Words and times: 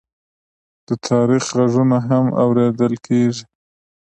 د 0.87 0.89
تاریخ 1.07 1.43
غږونه 1.57 1.97
هم 2.09 2.25
اورېدل 2.43 2.93
کېږي. 3.07 3.43